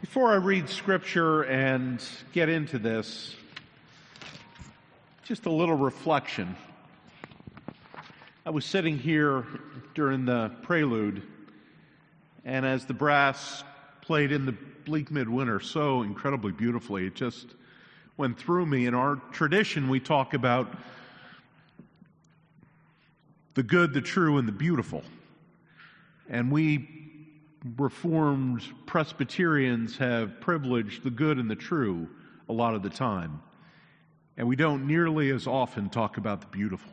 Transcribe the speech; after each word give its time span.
Before 0.00 0.32
I 0.32 0.36
read 0.36 0.70
scripture 0.70 1.42
and 1.42 2.02
get 2.32 2.48
into 2.48 2.78
this, 2.78 3.36
just 5.24 5.44
a 5.44 5.50
little 5.50 5.74
reflection. 5.74 6.56
I 8.46 8.50
was 8.50 8.64
sitting 8.64 8.98
here 8.98 9.44
during 9.94 10.24
the 10.24 10.52
prelude, 10.62 11.22
and 12.46 12.64
as 12.64 12.86
the 12.86 12.94
brass 12.94 13.62
played 14.00 14.32
in 14.32 14.46
the 14.46 14.54
bleak 14.86 15.10
midwinter 15.10 15.60
so 15.60 16.00
incredibly 16.00 16.52
beautifully, 16.52 17.06
it 17.06 17.14
just 17.14 17.48
went 18.16 18.38
through 18.38 18.64
me. 18.64 18.86
In 18.86 18.94
our 18.94 19.16
tradition, 19.32 19.90
we 19.90 20.00
talk 20.00 20.32
about 20.32 20.78
the 23.52 23.62
good, 23.62 23.92
the 23.92 24.00
true, 24.00 24.38
and 24.38 24.48
the 24.48 24.52
beautiful. 24.52 25.04
And 26.30 26.50
we 26.50 27.09
Reformed 27.76 28.62
Presbyterians 28.86 29.98
have 29.98 30.40
privileged 30.40 31.02
the 31.02 31.10
good 31.10 31.38
and 31.38 31.50
the 31.50 31.56
true 31.56 32.08
a 32.48 32.52
lot 32.52 32.74
of 32.74 32.82
the 32.82 32.90
time. 32.90 33.42
And 34.36 34.48
we 34.48 34.56
don't 34.56 34.86
nearly 34.86 35.30
as 35.30 35.46
often 35.46 35.90
talk 35.90 36.16
about 36.16 36.40
the 36.40 36.46
beautiful. 36.46 36.90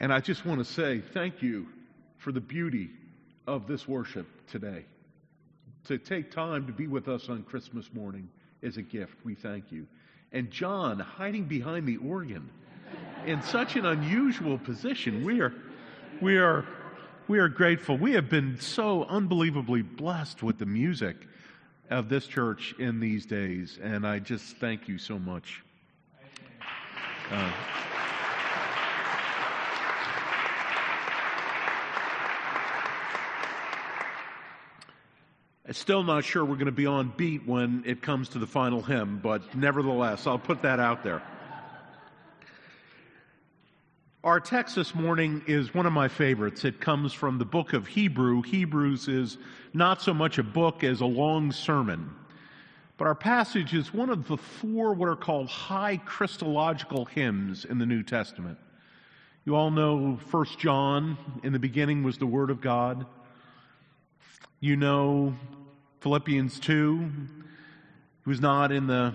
And 0.00 0.12
I 0.12 0.20
just 0.20 0.46
want 0.46 0.60
to 0.60 0.64
say 0.64 1.00
thank 1.00 1.42
you 1.42 1.66
for 2.16 2.32
the 2.32 2.40
beauty 2.40 2.90
of 3.46 3.66
this 3.66 3.86
worship 3.86 4.26
today. 4.48 4.84
To 5.84 5.98
take 5.98 6.30
time 6.30 6.66
to 6.66 6.72
be 6.72 6.86
with 6.86 7.08
us 7.08 7.28
on 7.28 7.42
Christmas 7.42 7.92
morning 7.92 8.28
is 8.62 8.78
a 8.78 8.82
gift. 8.82 9.14
We 9.24 9.34
thank 9.34 9.70
you. 9.70 9.86
And 10.32 10.50
John 10.50 10.98
hiding 10.98 11.44
behind 11.44 11.86
the 11.86 11.98
organ 11.98 12.48
in 13.26 13.42
such 13.42 13.76
an 13.76 13.86
unusual 13.86 14.58
position. 14.58 15.24
We 15.24 15.40
are, 15.40 15.52
we 16.20 16.38
are 16.38 16.64
we 17.28 17.38
are 17.38 17.48
grateful. 17.48 17.96
We 17.96 18.12
have 18.12 18.28
been 18.28 18.60
so 18.60 19.04
unbelievably 19.04 19.82
blessed 19.82 20.42
with 20.42 20.58
the 20.58 20.66
music 20.66 21.16
of 21.90 22.08
this 22.08 22.26
church 22.26 22.74
in 22.78 23.00
these 23.00 23.26
days, 23.26 23.78
and 23.82 24.06
I 24.06 24.18
just 24.18 24.56
thank 24.58 24.88
you 24.88 24.98
so 24.98 25.18
much. 25.18 25.62
Uh, 27.30 27.50
still 35.76 36.02
not 36.02 36.24
sure 36.24 36.44
we're 36.44 36.54
going 36.54 36.66
to 36.66 36.72
be 36.72 36.86
on 36.86 37.12
beat 37.16 37.46
when 37.46 37.82
it 37.86 38.00
comes 38.00 38.28
to 38.30 38.38
the 38.38 38.46
final 38.46 38.82
hymn, 38.82 39.20
but 39.22 39.54
nevertheless, 39.54 40.26
I'll 40.26 40.38
put 40.38 40.62
that 40.62 40.80
out 40.80 41.04
there. 41.04 41.22
Our 44.26 44.40
text 44.40 44.74
this 44.74 44.92
morning 44.92 45.44
is 45.46 45.72
one 45.72 45.86
of 45.86 45.92
my 45.92 46.08
favorites. 46.08 46.64
It 46.64 46.80
comes 46.80 47.12
from 47.12 47.38
the 47.38 47.44
book 47.44 47.74
of 47.74 47.86
Hebrew. 47.86 48.42
Hebrews 48.42 49.06
is 49.06 49.38
not 49.72 50.02
so 50.02 50.12
much 50.12 50.38
a 50.38 50.42
book 50.42 50.82
as 50.82 51.00
a 51.00 51.06
long 51.06 51.52
sermon. 51.52 52.10
But 52.96 53.06
our 53.06 53.14
passage 53.14 53.72
is 53.72 53.94
one 53.94 54.10
of 54.10 54.26
the 54.26 54.36
four 54.36 54.94
what 54.94 55.08
are 55.08 55.14
called 55.14 55.48
high 55.48 55.98
Christological 55.98 57.04
hymns 57.04 57.64
in 57.64 57.78
the 57.78 57.86
New 57.86 58.02
Testament. 58.02 58.58
You 59.44 59.54
all 59.54 59.70
know 59.70 60.18
1 60.28 60.44
John, 60.58 61.16
in 61.44 61.52
the 61.52 61.60
beginning 61.60 62.02
was 62.02 62.18
the 62.18 62.26
Word 62.26 62.50
of 62.50 62.60
God. 62.60 63.06
You 64.58 64.74
know 64.74 65.36
Philippians 66.00 66.58
2, 66.58 67.10
who's 68.22 68.40
not 68.40 68.72
in 68.72 68.88
the 68.88 69.14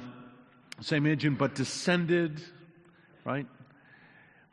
same 0.79 1.05
engine 1.05 1.35
but 1.35 1.53
descended, 1.53 2.41
right? 3.25 3.45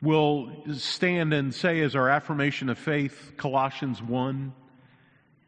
Will 0.01 0.51
stand 0.73 1.33
and 1.33 1.53
say 1.53 1.81
as 1.81 1.95
our 1.95 2.09
affirmation 2.09 2.69
of 2.69 2.77
faith, 2.77 3.33
Colossians 3.37 4.01
1, 4.01 4.53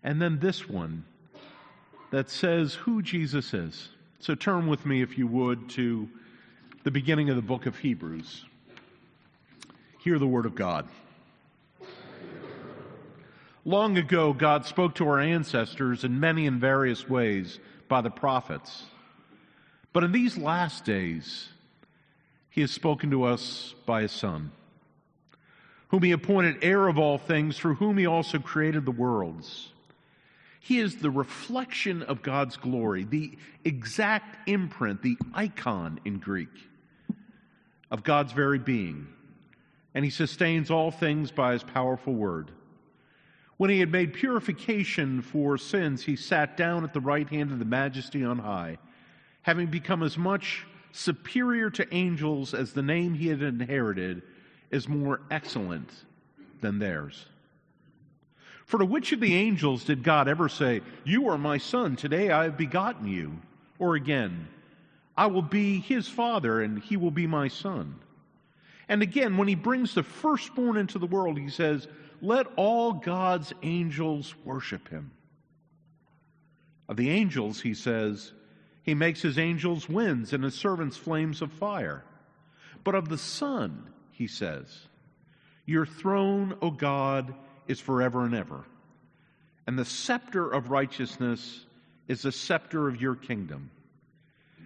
and 0.04 0.22
then 0.22 0.40
this 0.40 0.68
one 0.68 1.06
that 2.12 2.30
says 2.30 2.74
who 2.74 3.02
Jesus 3.02 3.54
is. 3.54 3.90
So 4.20 4.36
turn 4.36 4.68
with 4.68 4.86
me, 4.86 5.02
if 5.02 5.18
you 5.18 5.26
would, 5.28 5.70
to 5.72 6.10
the 6.84 6.92
beginning 6.92 7.30
of 7.30 7.36
the 7.36 7.42
book 7.42 7.66
of 7.66 7.78
Hebrews. 7.78 8.46
Hear 10.00 10.20
the 10.20 10.28
word 10.28 10.46
of 10.46 10.56
God. 10.56 10.88
Long 13.64 13.98
ago, 13.98 14.34
God 14.34 14.66
spoke 14.66 14.96
to 14.96 15.08
our 15.08 15.20
ancestors 15.20 16.04
in 16.04 16.20
many 16.20 16.48
and 16.48 16.60
various 16.60 17.08
ways 17.08 17.60
by 17.88 18.02
the 18.02 18.10
prophets. 18.10 18.84
But 19.94 20.04
in 20.04 20.12
these 20.12 20.38
last 20.38 20.84
days, 20.84 21.48
he 22.52 22.62
has 22.62 22.70
spoken 22.70 23.10
to 23.12 23.24
us 23.24 23.74
by 23.86 24.04
his 24.04 24.12
Son, 24.12 24.52
whom 25.88 26.04
he 26.04 26.12
appointed 26.12 26.58
heir 26.62 26.88
of 26.88 27.00
all 27.00 27.18
things, 27.18 27.58
through 27.58 27.76
whom 27.76 27.98
he 27.98 28.06
also 28.06 28.40
created 28.40 28.86
the 28.86 28.92
worlds. 28.92 29.70
He 30.60 30.78
is 30.78 30.98
the 30.98 31.10
reflection 31.10 32.04
of 32.04 32.22
God's 32.22 32.58
glory, 32.58 33.04
the 33.04 33.38
exact 33.66 34.48
imprint, 34.48 35.02
the 35.02 35.18
icon 35.34 36.00
in 36.06 36.20
Greek 36.20 36.50
of 37.90 38.04
God's 38.04 38.34
very 38.34 38.60
being. 38.60 39.08
And 39.96 40.06
he 40.06 40.12
sustains 40.12 40.70
all 40.70 40.92
things 40.92 41.32
by 41.32 41.54
his 41.54 41.64
powerful 41.64 42.14
word. 42.14 42.52
When 43.58 43.70
he 43.70 43.80
had 43.80 43.92
made 43.92 44.14
purification 44.14 45.22
for 45.22 45.58
sins, 45.58 46.04
he 46.04 46.16
sat 46.16 46.58
down 46.58 46.84
at 46.84 46.94
the 46.94 47.00
right 47.00 47.28
hand 47.30 47.52
of 47.52 47.60
the 47.60 47.66
majesty 47.66 48.24
on 48.24 48.40
high, 48.40 48.78
having 49.42 49.68
become 49.68 50.04
as 50.04 50.18
much 50.18 50.66
superior 50.92 51.70
to 51.72 51.94
angels 51.94 52.54
as 52.54 52.74
the 52.74 52.82
name 52.82 53.14
he 53.14 53.28
had 53.28 53.42
inherited 53.42 54.22
is 54.70 54.88
more 54.88 55.22
excellent 55.30 55.90
than 56.62 56.80
theirs. 56.80 57.26
For 58.66 58.78
to 58.78 58.86
which 58.86 59.12
of 59.12 59.20
the 59.20 59.36
angels 59.36 59.84
did 59.84 60.04
God 60.04 60.28
ever 60.28 60.48
say, 60.48 60.82
You 61.04 61.30
are 61.30 61.38
my 61.38 61.58
son, 61.58 61.96
today 61.96 62.32
I 62.32 62.46
have 62.46 62.58
begotten 62.58 63.08
you? 63.08 63.34
Or 63.80 63.96
again, 63.96 64.48
I 65.18 65.28
will 65.28 65.42
be 65.42 65.80
his 65.80 66.08
father, 66.08 66.62
and 66.62 66.80
he 66.80 66.96
will 66.96 67.12
be 67.12 67.28
my 67.28 67.48
son. 67.50 68.00
And 68.88 69.02
again, 69.02 69.38
when 69.38 69.48
he 69.48 69.56
brings 69.56 69.94
the 69.94 70.04
firstborn 70.04 70.78
into 70.78 71.00
the 71.00 71.06
world, 71.06 71.38
he 71.38 71.50
says, 71.50 71.88
Let 72.22 72.48
all 72.56 72.94
God's 72.94 73.54
angels 73.62 74.34
worship 74.46 74.88
him. 74.88 75.12
Of 76.88 76.98
the 76.98 77.10
angels, 77.10 77.62
he 77.62 77.74
says, 77.74 78.34
he 78.84 78.94
makes 78.94 79.22
his 79.22 79.38
angels 79.38 79.88
winds 79.88 80.34
and 80.34 80.44
his 80.44 80.56
servants 80.56 80.98
flames 80.98 81.42
of 81.42 81.52
fire. 81.52 82.04
But 82.84 82.96
of 82.96 83.10
the 83.10 83.18
Son, 83.18 83.88
he 84.12 84.28
says, 84.28 84.88
Your 85.66 85.86
throne, 85.86 86.56
O 86.62 86.72
God, 86.72 87.34
is 87.68 87.80
forever 87.80 88.26
and 88.26 88.34
ever. 88.34 88.64
And 89.68 89.78
the 89.78 89.86
scepter 89.86 90.50
of 90.50 90.72
righteousness 90.72 91.66
is 92.08 92.24
the 92.24 92.32
scepter 92.32 92.88
of 92.88 93.00
your 93.00 93.16
kingdom. 93.16 93.70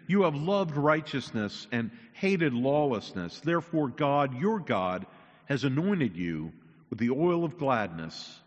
You 0.07 0.23
have 0.23 0.35
loved 0.35 0.77
righteousness 0.77 1.67
and 1.71 1.91
hated 2.13 2.53
lawlessness. 2.53 3.39
Therefore, 3.39 3.89
God, 3.89 4.39
your 4.39 4.59
God, 4.59 5.05
has 5.45 5.63
anointed 5.63 6.15
you 6.15 6.53
with 6.89 6.99
the 6.99 7.09
oil 7.09 7.43
of 7.43 7.57
gladness 7.57 8.39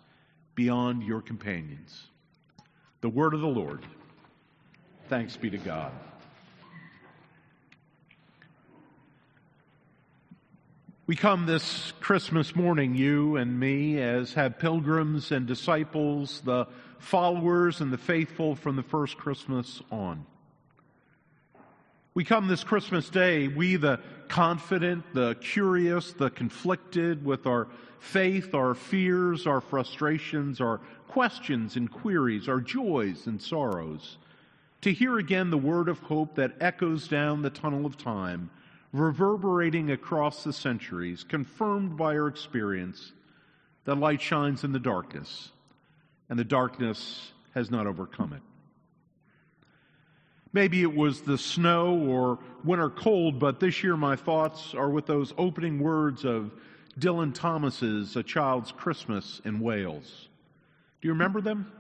beyond 0.54 1.02
your 1.02 1.20
companions. 1.20 2.06
The 3.00 3.08
word 3.08 3.34
of 3.34 3.40
the 3.40 3.46
Lord. 3.46 3.84
Thanks 5.08 5.38
be 5.38 5.48
to 5.48 5.56
God. 5.56 5.90
We 11.06 11.16
come 11.16 11.46
this 11.46 11.94
Christmas 12.00 12.54
morning, 12.54 12.94
you 12.94 13.36
and 13.36 13.58
me, 13.58 13.98
as 14.02 14.34
have 14.34 14.58
pilgrims 14.58 15.32
and 15.32 15.46
disciples, 15.46 16.42
the 16.44 16.66
followers 16.98 17.80
and 17.80 17.90
the 17.90 17.96
faithful 17.96 18.54
from 18.54 18.76
the 18.76 18.82
first 18.82 19.16
Christmas 19.16 19.80
on. 19.90 20.26
We 22.12 22.24
come 22.24 22.46
this 22.46 22.62
Christmas 22.62 23.08
day, 23.08 23.48
we 23.48 23.76
the 23.76 24.00
confident, 24.28 25.04
the 25.14 25.36
curious, 25.36 26.12
the 26.12 26.28
conflicted, 26.28 27.24
with 27.24 27.46
our 27.46 27.68
faith, 27.98 28.52
our 28.52 28.74
fears, 28.74 29.46
our 29.46 29.62
frustrations, 29.62 30.60
our 30.60 30.82
questions 31.06 31.76
and 31.76 31.90
queries, 31.90 32.46
our 32.46 32.60
joys 32.60 33.26
and 33.26 33.40
sorrows 33.40 34.18
to 34.82 34.92
hear 34.92 35.18
again 35.18 35.50
the 35.50 35.58
word 35.58 35.88
of 35.88 35.98
hope 36.00 36.36
that 36.36 36.56
echoes 36.60 37.08
down 37.08 37.42
the 37.42 37.50
tunnel 37.50 37.84
of 37.84 37.96
time, 37.96 38.50
reverberating 38.92 39.90
across 39.90 40.44
the 40.44 40.52
centuries, 40.52 41.24
confirmed 41.24 41.96
by 41.96 42.16
our 42.16 42.28
experience 42.28 43.12
that 43.84 43.96
light 43.96 44.20
shines 44.20 44.64
in 44.64 44.72
the 44.72 44.78
darkness, 44.78 45.50
and 46.28 46.38
the 46.38 46.44
darkness 46.44 47.32
has 47.54 47.70
not 47.70 47.86
overcome 47.86 48.32
it. 48.32 48.42
Maybe 50.52 50.82
it 50.82 50.94
was 50.94 51.22
the 51.22 51.36
snow 51.36 51.98
or 51.98 52.38
winter 52.64 52.88
cold, 52.88 53.38
but 53.38 53.60
this 53.60 53.82
year 53.82 53.96
my 53.96 54.16
thoughts 54.16 54.74
are 54.74 54.88
with 54.88 55.06
those 55.06 55.34
opening 55.36 55.78
words 55.78 56.24
of 56.24 56.52
Dylan 56.98 57.34
Thomas's 57.34 58.16
A 58.16 58.22
Child's 58.22 58.72
Christmas 58.72 59.40
in 59.44 59.60
Wales. 59.60 60.28
Do 61.00 61.08
you 61.08 61.12
remember 61.12 61.40
them? 61.40 61.70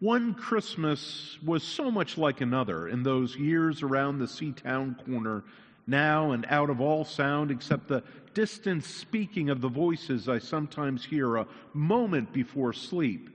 One 0.00 0.34
Christmas 0.34 1.38
was 1.44 1.62
so 1.62 1.90
much 1.90 2.18
like 2.18 2.40
another 2.40 2.88
in 2.88 3.02
those 3.02 3.36
years 3.36 3.82
around 3.82 4.18
the 4.18 4.26
Seatown 4.26 5.02
corner, 5.06 5.44
now 5.86 6.32
and 6.32 6.44
out 6.48 6.70
of 6.70 6.80
all 6.80 7.04
sound 7.04 7.50
except 7.50 7.88
the 7.88 8.02
distant 8.34 8.84
speaking 8.84 9.50
of 9.50 9.60
the 9.60 9.68
voices 9.68 10.28
I 10.28 10.38
sometimes 10.38 11.04
hear 11.04 11.36
a 11.36 11.46
moment 11.72 12.32
before 12.32 12.72
sleep. 12.72 13.30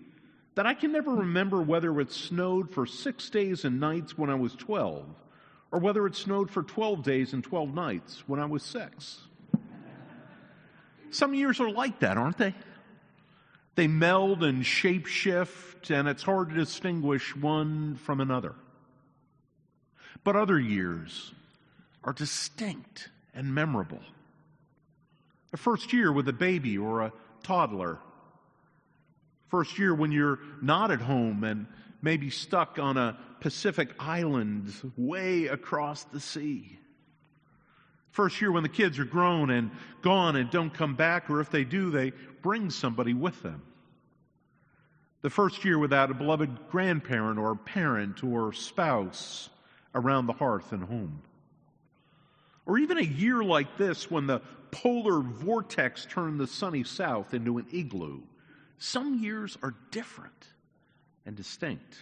that 0.55 0.65
I 0.65 0.73
can 0.73 0.91
never 0.91 1.15
remember 1.15 1.61
whether 1.61 2.01
it 2.01 2.11
snowed 2.11 2.69
for 2.69 2.85
six 2.85 3.29
days 3.29 3.63
and 3.63 3.79
nights 3.79 4.17
when 4.17 4.29
I 4.29 4.35
was 4.35 4.53
12, 4.55 5.05
or 5.71 5.79
whether 5.79 6.05
it 6.05 6.15
snowed 6.15 6.51
for 6.51 6.63
12 6.63 7.01
days 7.01 7.31
and 7.31 7.41
12 7.41 7.73
nights 7.73 8.23
when 8.27 8.41
I 8.41 8.45
was 8.45 8.61
six. 8.61 9.21
Some 11.11 11.33
years 11.33 11.61
are 11.61 11.71
like 11.71 11.99
that, 11.99 12.17
aren't 12.17 12.37
they? 12.37 12.53
They 13.79 13.87
meld 13.87 14.43
and 14.43 14.61
shapeshift, 14.63 15.89
and 15.89 16.09
it's 16.09 16.23
hard 16.23 16.49
to 16.49 16.55
distinguish 16.55 17.33
one 17.33 17.95
from 17.95 18.19
another. 18.19 18.53
But 20.25 20.35
other 20.35 20.59
years 20.59 21.33
are 22.03 22.11
distinct 22.11 23.07
and 23.33 23.55
memorable. 23.55 24.01
The 25.51 25.57
first 25.57 25.93
year 25.93 26.11
with 26.11 26.27
a 26.27 26.33
baby 26.33 26.77
or 26.77 27.03
a 27.03 27.13
toddler. 27.41 27.99
First 29.47 29.79
year 29.79 29.95
when 29.95 30.11
you're 30.11 30.39
not 30.61 30.91
at 30.91 30.99
home 30.99 31.45
and 31.45 31.65
maybe 32.01 32.29
stuck 32.29 32.79
on 32.79 32.97
a 32.97 33.17
Pacific 33.39 33.91
island 33.97 34.73
way 34.97 35.45
across 35.45 36.03
the 36.03 36.19
sea. 36.19 36.77
First 38.11 38.41
year 38.41 38.51
when 38.51 38.63
the 38.63 38.67
kids 38.67 38.99
are 38.99 39.05
grown 39.05 39.49
and 39.49 39.71
gone 40.01 40.35
and 40.35 40.49
don't 40.49 40.73
come 40.73 40.95
back, 40.95 41.29
or 41.29 41.39
if 41.39 41.49
they 41.49 41.63
do, 41.63 41.91
they 41.91 42.11
bring 42.41 42.71
somebody 42.71 43.13
with 43.13 43.41
them. 43.41 43.61
The 45.21 45.29
first 45.29 45.65
year 45.65 45.77
without 45.77 46.11
a 46.11 46.13
beloved 46.13 46.69
grandparent 46.69 47.39
or 47.39 47.55
parent 47.55 48.23
or 48.23 48.53
spouse 48.53 49.49
around 49.93 50.27
the 50.27 50.33
hearth 50.33 50.71
and 50.71 50.83
home. 50.83 51.21
Or 52.65 52.77
even 52.77 52.97
a 52.97 53.01
year 53.01 53.43
like 53.43 53.77
this 53.77 54.09
when 54.09 54.27
the 54.27 54.41
polar 54.71 55.21
vortex 55.21 56.05
turned 56.05 56.39
the 56.39 56.47
sunny 56.47 56.83
south 56.83 57.33
into 57.33 57.57
an 57.57 57.65
igloo. 57.73 58.21
Some 58.77 59.19
years 59.19 59.57
are 59.61 59.73
different 59.91 60.47
and 61.25 61.35
distinct. 61.35 61.97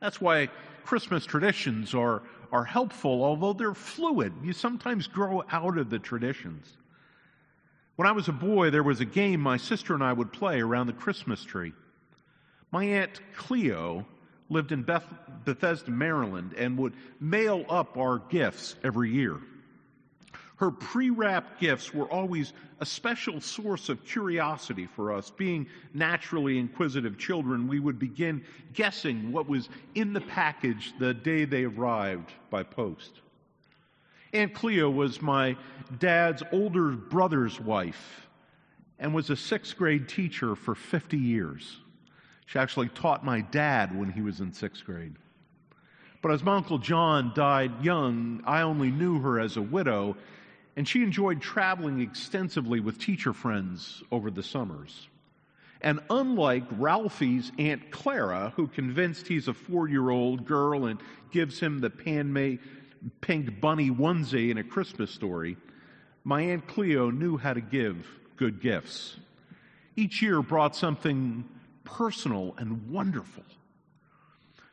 That's 0.00 0.20
why 0.20 0.48
Christmas 0.84 1.26
traditions 1.26 1.94
are, 1.94 2.22
are 2.52 2.64
helpful, 2.64 3.24
although 3.24 3.52
they're 3.52 3.74
fluid. 3.74 4.32
You 4.42 4.52
sometimes 4.52 5.06
grow 5.06 5.44
out 5.50 5.78
of 5.78 5.90
the 5.90 5.98
traditions. 5.98 6.76
When 7.96 8.06
I 8.06 8.12
was 8.12 8.28
a 8.28 8.32
boy, 8.32 8.70
there 8.70 8.82
was 8.82 9.00
a 9.00 9.06
game 9.06 9.40
my 9.40 9.56
sister 9.56 9.94
and 9.94 10.04
I 10.04 10.12
would 10.12 10.32
play 10.32 10.60
around 10.60 10.86
the 10.86 10.92
Christmas 10.92 11.42
tree. 11.42 11.72
My 12.70 12.84
Aunt 12.84 13.20
Cleo 13.34 14.06
lived 14.50 14.70
in 14.70 14.82
Beth- 14.82 15.08
Bethesda, 15.44 15.90
Maryland, 15.90 16.54
and 16.56 16.76
would 16.78 16.92
mail 17.20 17.64
up 17.68 17.96
our 17.96 18.18
gifts 18.18 18.76
every 18.84 19.10
year. 19.10 19.40
Her 20.56 20.70
pre 20.70 21.10
wrapped 21.10 21.60
gifts 21.60 21.92
were 21.92 22.10
always 22.10 22.52
a 22.80 22.86
special 22.86 23.40
source 23.40 23.88
of 23.88 24.04
curiosity 24.04 24.86
for 24.86 25.12
us. 25.12 25.30
Being 25.30 25.66
naturally 25.94 26.58
inquisitive 26.58 27.18
children, 27.18 27.68
we 27.68 27.80
would 27.80 27.98
begin 27.98 28.44
guessing 28.72 29.32
what 29.32 29.48
was 29.48 29.68
in 29.94 30.12
the 30.12 30.20
package 30.20 30.92
the 30.98 31.12
day 31.12 31.44
they 31.44 31.64
arrived 31.64 32.32
by 32.50 32.62
post. 32.62 33.20
Aunt 34.36 34.52
Cleo 34.54 34.90
was 34.90 35.22
my 35.22 35.56
dad's 35.98 36.42
older 36.52 36.90
brother's 36.90 37.58
wife 37.58 38.28
and 38.98 39.14
was 39.14 39.30
a 39.30 39.36
sixth 39.36 39.76
grade 39.76 40.08
teacher 40.08 40.54
for 40.54 40.74
50 40.74 41.16
years. 41.16 41.78
She 42.46 42.58
actually 42.58 42.88
taught 42.88 43.24
my 43.24 43.40
dad 43.40 43.98
when 43.98 44.10
he 44.10 44.20
was 44.20 44.40
in 44.40 44.52
sixth 44.52 44.84
grade. 44.84 45.16
But 46.22 46.32
as 46.32 46.42
my 46.42 46.56
Uncle 46.56 46.78
John 46.78 47.32
died 47.34 47.84
young, 47.84 48.42
I 48.46 48.62
only 48.62 48.90
knew 48.90 49.20
her 49.20 49.40
as 49.40 49.56
a 49.56 49.62
widow, 49.62 50.16
and 50.76 50.86
she 50.86 51.02
enjoyed 51.02 51.40
traveling 51.40 52.00
extensively 52.00 52.80
with 52.80 52.98
teacher 52.98 53.32
friends 53.32 54.02
over 54.10 54.30
the 54.30 54.42
summers. 54.42 55.08
And 55.80 56.00
unlike 56.10 56.64
Ralphie's 56.78 57.52
Aunt 57.58 57.90
Clara, 57.90 58.52
who 58.56 58.66
convinced 58.66 59.28
he's 59.28 59.48
a 59.48 59.54
four 59.54 59.88
year 59.88 60.10
old 60.10 60.46
girl 60.46 60.86
and 60.86 61.00
gives 61.30 61.60
him 61.60 61.78
the 61.78 61.90
Pan 61.90 62.32
pink 63.20 63.60
bunny 63.60 63.90
onesie 63.90 64.50
in 64.50 64.58
a 64.58 64.64
Christmas 64.64 65.10
story, 65.10 65.56
my 66.24 66.42
Aunt 66.42 66.66
Cleo 66.66 67.10
knew 67.10 67.36
how 67.36 67.52
to 67.52 67.60
give 67.60 68.06
good 68.36 68.60
gifts. 68.60 69.16
Each 69.96 70.20
year 70.20 70.42
brought 70.42 70.76
something 70.76 71.48
personal 71.84 72.54
and 72.58 72.90
wonderful. 72.90 73.44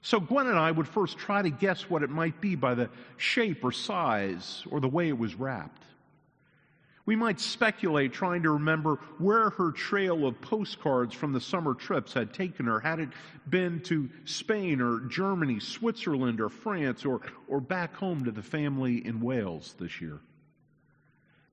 So 0.02 0.20
Gwen 0.20 0.48
and 0.48 0.60
I 0.60 0.70
would 0.70 0.88
first 0.88 1.18
try 1.18 1.42
to 1.42 1.50
guess 1.50 1.90
what 1.90 2.04
it 2.04 2.10
might 2.10 2.42
be 2.42 2.56
by 2.56 2.76
the 2.76 2.90
shape 3.16 3.64
or 3.64 3.72
size 3.72 4.64
or 4.70 4.82
the 4.82 4.90
way 4.90 5.08
it 5.08 5.18
was 5.18 5.36
wrapped. 5.36 5.84
We 7.06 7.18
might 7.18 7.42
speculate 7.42 8.14
trying 8.14 8.44
to 8.44 8.52
remember 8.52 8.96
where 9.18 9.50
her 9.50 9.72
trail 9.72 10.26
of 10.26 10.40
postcards 10.40 11.14
from 11.14 11.34
the 11.34 11.42
summer 11.42 11.74
trips 11.74 12.14
had 12.14 12.34
taken 12.34 12.66
her. 12.68 12.80
Had 12.80 13.00
it 13.00 13.10
been 13.50 13.82
to 13.82 14.10
Spain 14.24 14.80
or 14.80 15.02
Germany, 15.02 15.60
Switzerland 15.60 16.40
or 16.40 16.48
France 16.48 17.04
or, 17.04 17.20
or 17.50 17.60
back 17.60 17.96
home 17.96 18.24
to 18.24 18.32
the 18.32 18.42
family 18.42 19.06
in 19.06 19.20
Wales 19.20 19.76
this 19.78 20.00
year? 20.00 20.22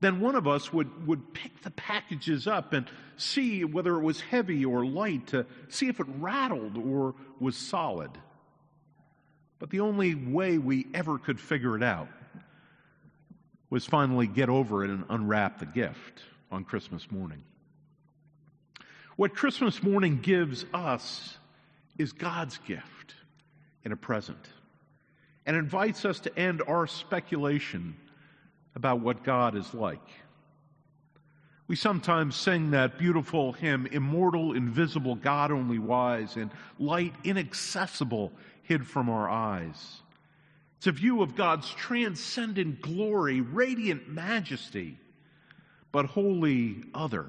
Then 0.01 0.21
one 0.21 0.37
of 0.37 0.47
us 0.47 0.73
would, 0.73 1.07
would 1.07 1.35
pick 1.35 1.61
the 1.63 1.73
packages 1.73 2.47
up 2.47 2.73
and 2.73 2.87
see 3.17 3.65
whether 3.65 3.97
it 3.97 4.03
was 4.03 4.21
heavy 4.21 4.65
or 4.65 4.87
light 4.87 5.27
to 5.29 5.47
see 5.69 5.89
if 5.89 5.99
it 5.99 6.07
rattled 6.21 6.79
or 6.79 7.17
was 7.41 7.57
solid. 7.57 8.11
But 9.59 9.71
the 9.71 9.81
only 9.81 10.15
way 10.15 10.59
we 10.59 10.87
ever 10.95 11.19
could 11.19 11.41
figure 11.41 11.77
it 11.77 11.83
out 11.83 12.09
was 13.71 13.87
finally 13.87 14.27
get 14.27 14.49
over 14.49 14.85
it 14.85 14.91
and 14.91 15.05
unwrap 15.09 15.61
the 15.61 15.67
gift 15.67 16.23
on 16.51 16.65
Christmas 16.65 17.11
morning. 17.11 17.43
What 19.17 19.35
Christmas 19.35 19.83
morning 19.83 20.21
gives 20.21 20.67
us 20.75 21.37
is 21.99 22.13
God's 22.13 22.59
gift 22.67 23.15
in 23.85 23.93
a 23.93 23.97
present 23.97 24.49
and 25.47 25.57
invites 25.57 26.05
us 26.05 26.21
to 26.21 26.39
end 26.39 26.63
our 26.67 26.87
speculation 26.87 27.97
about 28.75 29.01
what 29.01 29.25
God 29.25 29.57
is 29.57 29.73
like. 29.73 30.07
We 31.67 31.77
sometimes 31.77 32.35
sing 32.35 32.73
that 32.73 32.99
beautiful 32.99 33.53
hymn, 33.53 33.87
Immortal, 33.87 34.55
Invisible, 34.55 35.15
God 35.15 35.53
only 35.53 35.79
wise, 35.79 36.37
and 36.37 36.51
light 36.79 37.15
inaccessible 37.23 38.33
hid 38.63 38.87
from 38.87 39.09
our 39.09 39.29
eyes. 39.29 40.03
It's 40.81 40.87
a 40.87 40.93
view 40.93 41.21
of 41.21 41.37
God's 41.37 41.69
transcendent 41.69 42.81
glory, 42.81 43.43
radiant 43.43 44.09
majesty, 44.09 44.97
but 45.93 46.07
wholly 46.07 46.85
other 46.95 47.27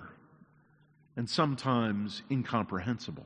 and 1.17 1.29
sometimes 1.29 2.21
incomprehensible. 2.31 3.25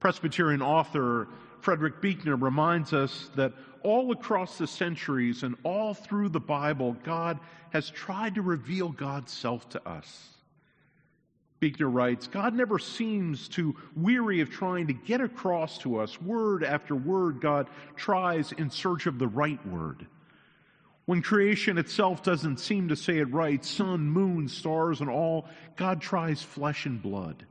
Presbyterian 0.00 0.62
author 0.62 1.28
Frederick 1.60 2.00
Buechner 2.00 2.36
reminds 2.36 2.94
us 2.94 3.30
that 3.34 3.52
all 3.82 4.12
across 4.12 4.56
the 4.56 4.66
centuries 4.66 5.42
and 5.42 5.56
all 5.62 5.92
through 5.92 6.30
the 6.30 6.40
Bible, 6.40 6.96
God 7.04 7.40
has 7.68 7.90
tried 7.90 8.36
to 8.36 8.40
reveal 8.40 8.88
God's 8.88 9.30
self 9.30 9.68
to 9.68 9.86
us. 9.86 10.33
Buechner 11.64 11.88
writes 11.88 12.26
God 12.26 12.52
never 12.52 12.78
seems 12.78 13.48
to 13.48 13.74
weary 13.96 14.42
of 14.42 14.50
trying 14.50 14.86
to 14.88 14.92
get 14.92 15.22
across 15.22 15.78
to 15.78 15.98
us 15.98 16.20
word 16.20 16.62
after 16.62 16.94
word. 16.94 17.40
God 17.40 17.68
tries 17.96 18.52
in 18.52 18.68
search 18.68 19.06
of 19.06 19.18
the 19.18 19.26
right 19.26 19.66
word. 19.66 20.06
When 21.06 21.22
creation 21.22 21.78
itself 21.78 22.22
doesn't 22.22 22.60
seem 22.60 22.88
to 22.88 22.96
say 22.96 23.16
it 23.16 23.32
right, 23.32 23.64
sun, 23.64 24.02
moon, 24.02 24.46
stars, 24.46 25.00
and 25.00 25.08
all, 25.08 25.48
God 25.76 26.02
tries 26.02 26.42
flesh 26.42 26.84
and 26.84 27.00
blood. 27.00 27.46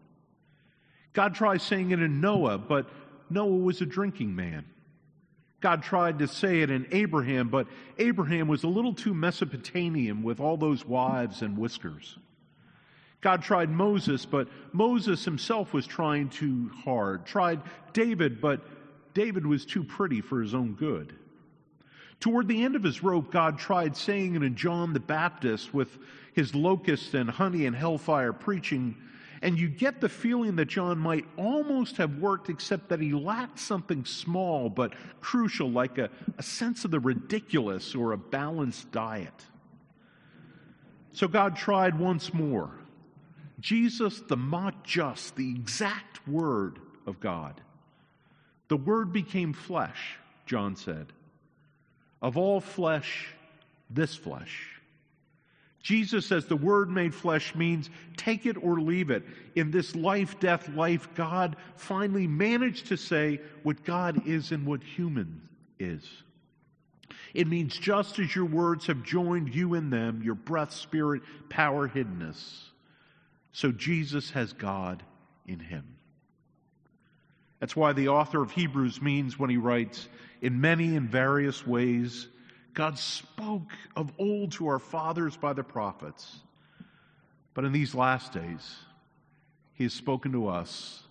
God 1.13 1.33
tries 1.33 1.63
saying 1.63 1.89
it 1.89 1.99
in 1.99 2.21
Noah, 2.21 2.59
but 2.59 2.87
Noah 3.31 3.47
was 3.47 3.81
a 3.81 3.85
drinking 3.87 4.35
man. 4.35 4.63
God 5.59 5.81
tried 5.81 6.19
to 6.19 6.27
say 6.27 6.61
it 6.61 6.69
in 6.69 6.85
Abraham, 6.91 7.49
but 7.49 7.65
Abraham 7.97 8.47
was 8.47 8.63
a 8.63 8.67
little 8.67 8.93
too 8.93 9.15
Mesopotamian 9.15 10.21
with 10.21 10.39
all 10.39 10.57
those 10.57 10.85
wives 10.85 11.41
and 11.41 11.57
whiskers. 11.57 12.19
God 13.23 13.41
tried 13.41 13.69
Moses, 13.69 14.25
but 14.25 14.49
Moses 14.73 15.23
himself 15.23 15.73
was 15.73 15.87
trying 15.87 16.27
too 16.27 16.69
hard. 16.83 17.25
Tried 17.25 17.61
David, 17.93 18.41
but 18.41 18.59
David 19.13 19.47
was 19.47 19.65
too 19.65 19.85
pretty 19.85 20.19
for 20.19 20.41
his 20.41 20.53
own 20.53 20.73
good. 20.73 21.15
Toward 22.19 22.49
the 22.49 22.63
end 22.63 22.75
of 22.75 22.83
his 22.83 23.01
rope, 23.01 23.31
God 23.31 23.57
tried 23.57 23.95
saying 23.95 24.35
it 24.35 24.43
in 24.43 24.55
John 24.55 24.91
the 24.91 24.99
Baptist 24.99 25.73
with 25.73 25.97
his 26.33 26.53
locusts 26.53 27.13
and 27.13 27.29
honey 27.29 27.65
and 27.65 27.73
hellfire 27.75 28.33
preaching, 28.33 28.97
and 29.41 29.57
you 29.57 29.69
get 29.69 30.01
the 30.01 30.09
feeling 30.09 30.57
that 30.57 30.65
John 30.65 30.97
might 30.97 31.25
almost 31.37 31.97
have 31.97 32.17
worked, 32.17 32.49
except 32.49 32.89
that 32.89 32.99
he 32.99 33.13
lacked 33.13 33.59
something 33.59 34.03
small 34.03 34.69
but 34.69 34.93
crucial, 35.21 35.71
like 35.71 35.97
a, 35.97 36.09
a 36.37 36.43
sense 36.43 36.83
of 36.83 36.91
the 36.91 36.99
ridiculous 36.99 37.95
or 37.95 38.11
a 38.11 38.17
balanced 38.17 38.91
diet. 38.91 39.45
So 41.13 41.29
God 41.29 41.55
tried 41.55 41.97
once 41.97 42.33
more 42.33 42.82
Jesus, 43.63 44.19
the 44.27 44.73
just, 44.83 45.37
the 45.37 45.49
exact 45.49 46.27
Word 46.27 46.79
of 47.07 47.21
God. 47.21 47.61
The 48.67 48.75
Word 48.75 49.13
became 49.13 49.53
flesh, 49.53 50.17
John 50.45 50.75
said. 50.75 51.07
Of 52.21 52.37
all 52.37 52.59
flesh, 52.59 53.33
this 53.89 54.15
flesh. 54.15 54.69
Jesus, 55.81 56.29
as 56.33 56.45
the 56.45 56.57
Word 56.57 56.89
made 56.89 57.15
flesh, 57.15 57.55
means 57.55 57.89
take 58.17 58.45
it 58.45 58.57
or 58.61 58.81
leave 58.81 59.09
it. 59.09 59.23
In 59.55 59.71
this 59.71 59.95
life, 59.95 60.37
death, 60.41 60.67
life, 60.69 61.07
God 61.15 61.55
finally 61.77 62.27
managed 62.27 62.87
to 62.87 62.97
say 62.97 63.39
what 63.63 63.85
God 63.85 64.27
is 64.27 64.51
and 64.51 64.65
what 64.65 64.83
human 64.83 65.41
is. 65.79 66.05
It 67.33 67.47
means 67.47 67.77
just 67.77 68.19
as 68.19 68.35
your 68.35 68.45
words 68.45 68.87
have 68.87 69.03
joined 69.03 69.55
you 69.55 69.73
in 69.73 69.89
them, 69.89 70.21
your 70.21 70.35
breath, 70.35 70.73
spirit, 70.73 71.21
power, 71.47 71.87
hiddenness, 71.87 72.71
so 73.53 73.71
Jesus 73.71 74.31
has 74.31 74.51
God 74.51 75.03
in 75.47 75.59
him. 75.59 75.85
That's 77.59 77.75
why 77.75 77.93
the 77.93 78.09
author 78.09 78.41
of 78.41 78.51
Hebrews 78.51 79.01
means 79.01 79.39
when 79.39 79.49
he 79.49 79.57
writes, 79.57 80.09
in 80.41 80.59
many 80.59 80.97
and 80.97 81.09
various 81.09 81.65
ways, 81.65 82.27
God 82.73 82.99
spoke 82.99 83.71
of 83.95 84.11
old 84.19 84.51
to 84.53 84.67
our 84.67 84.79
fathers 84.79 85.37
by 85.37 85.53
the 85.53 85.63
prophets. 85.63 86.39
But 87.53 87.63
in 87.63 87.71
these 87.71 87.95
last 87.95 88.33
days, 88.33 88.75
he 89.75 89.83
has 89.85 89.93
spoken 89.93 90.33
to 90.33 90.47
us 90.47 91.03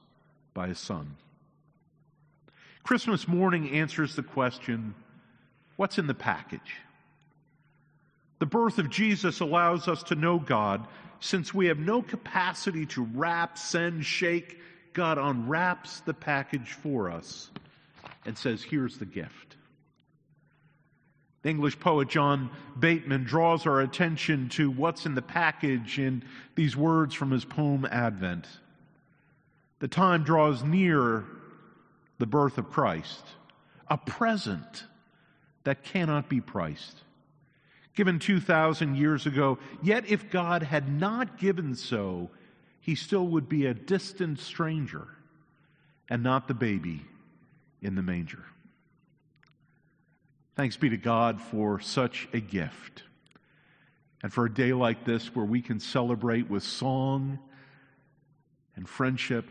by 0.53 0.69
his 0.69 0.79
Son. 0.79 1.17
Christmas 2.83 3.29
morning 3.29 3.71
answers 3.71 4.17
the 4.17 4.23
question 4.23 4.95
what's 5.77 5.99
in 5.99 6.07
the 6.09 6.15
package? 6.15 6.77
The 8.43 8.47
birth 8.47 8.81
of 8.81 8.91
Jesus 8.91 9.39
allows 9.39 9.87
us 9.87 10.03
to 10.03 10.17
know 10.17 10.41
God 10.41 10.89
since 11.21 11.55
we 11.55 11.67
have 11.67 11.79
no 11.79 12.03
capacity 12.03 12.87
to 12.87 13.05
wrap, 13.15 13.57
send, 13.57 14.05
shake. 14.05 14.59
God 14.95 15.17
unwraps 15.17 16.01
the 16.01 16.13
package 16.13 16.73
for 16.73 17.09
us 17.09 17.53
and 18.27 18.37
says, 18.37 18.61
Here's 18.61 18.99
the 18.99 19.07
gift. 19.07 19.55
The 21.43 21.51
English 21.51 21.79
poet 21.79 22.09
John 22.09 22.51
Betjeman 22.77 23.27
draws 23.27 23.65
our 23.65 23.81
attention 23.81 24.49
to 24.49 24.73
what's 24.73 25.07
in 25.07 25.15
the 25.15 25.23
package 25.23 26.01
in 26.01 26.25
these 26.57 26.77
words 26.77 27.15
from 27.15 27.31
his 27.31 27.45
poem 27.45 27.87
Advent. 27.89 28.49
The 29.79 29.87
time 29.87 30.25
draws 30.25 30.65
near 30.65 31.25
the 32.19 32.27
birth 32.27 32.59
of 32.59 32.71
Christ, 32.71 33.23
a 33.87 33.97
present 33.97 34.83
that 35.63 35.85
cannot 35.85 36.29
be 36.29 36.41
priced. 36.41 36.97
Given 37.95 38.19
2,000 38.19 38.97
years 38.97 39.27
ago, 39.27 39.59
yet 39.83 40.09
if 40.09 40.31
God 40.31 40.63
had 40.63 40.89
not 40.89 41.39
given 41.39 41.75
so, 41.75 42.31
he 42.81 42.95
still 42.95 43.27
would 43.29 43.49
be 43.49 43.67
a 43.67 43.75
distant 43.75 44.39
stranger 44.39 45.09
and 46.09 46.23
not 46.23 46.49
the 46.49 46.55
baby 46.55 47.03
in 47.81 47.95
the 47.95 48.03
manger. 48.03 48.45
Thanks 50.57 50.77
be 50.77 50.91
to 50.91 50.97
God 50.97 51.41
for 51.41 51.81
such 51.81 52.29
a 52.33 52.41
gift. 52.41 53.05
And 54.23 54.33
for 54.33 54.47
a 54.47 54.53
day 54.53 54.73
like 54.73 55.05
this 55.05 55.35
where 55.35 55.45
we 55.45 55.63
can 55.63 55.81
celebrate 55.81 56.49
with 56.49 56.63
song 56.63 57.39
and 58.77 58.89
friendship 58.89 59.49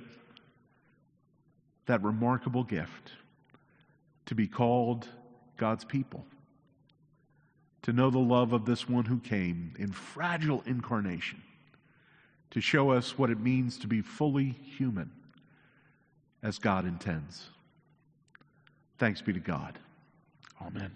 that 1.87 2.03
remarkable 2.03 2.63
gift 2.63 3.11
to 4.27 4.35
be 4.35 4.47
called 4.47 5.07
God's 5.57 5.83
people, 5.83 6.25
to 7.83 7.93
know 7.93 8.09
the 8.09 8.19
love 8.19 8.53
of 8.53 8.65
this 8.65 8.87
one 8.87 9.05
who 9.05 9.19
came 9.19 9.73
in 9.77 9.91
fragile 9.91 10.63
incarnation, 10.65 11.41
to 12.51 12.61
show 12.61 12.91
us 12.91 13.17
what 13.17 13.29
it 13.29 13.39
means 13.39 13.77
to 13.79 13.87
be 13.87 14.01
fully 14.01 14.55
human 14.77 15.11
as 16.43 16.59
God 16.59 16.85
intends. 16.85 17.49
Thanks 18.97 19.21
be 19.21 19.33
to 19.33 19.39
God. 19.39 19.79
Amen. 20.61 20.91